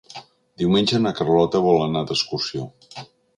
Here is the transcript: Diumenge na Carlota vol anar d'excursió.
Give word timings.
Diumenge 0.61 1.01
na 1.03 1.11
Carlota 1.19 1.61
vol 1.67 1.79
anar 1.85 2.03
d'excursió. 2.13 2.67